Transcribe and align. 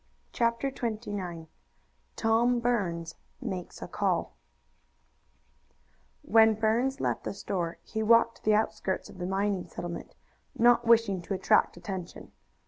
CHAPTER 0.31 0.71
XXIX 0.71 1.45
TOM 2.15 2.59
BURNS 2.59 3.13
MAKES 3.39 3.83
A 3.83 3.87
CALL 3.87 4.35
When 6.23 6.55
Burns 6.55 6.99
left 6.99 7.23
the 7.23 7.35
store 7.35 7.77
he 7.83 8.01
walked 8.01 8.37
to 8.37 8.43
the 8.43 8.55
outskirts 8.55 9.11
of 9.11 9.19
the 9.19 9.27
mining 9.27 9.67
settlement, 9.67 10.15
not 10.57 10.87
wishing 10.87 11.21
to 11.21 11.35
attract 11.35 11.77
attention. 11.77 12.31